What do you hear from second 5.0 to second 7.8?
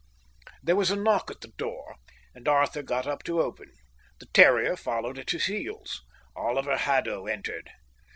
at his heels. Oliver Haddo entered.